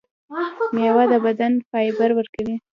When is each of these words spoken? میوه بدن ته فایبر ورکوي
میوه 0.75 1.05
بدن 1.25 1.51
ته 1.59 1.65
فایبر 1.69 2.09
ورکوي 2.15 2.55